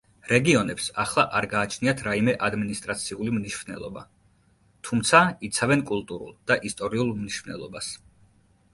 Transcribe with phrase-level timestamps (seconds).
[0.29, 4.05] რეგიონებს ახლა არ გააჩნიათ რაიმე ადმინისტრაციული მნიშვნელობა,
[4.89, 7.97] თუმცა იცავენ კულტურულ და ისტორიულ მნიშვნელობას.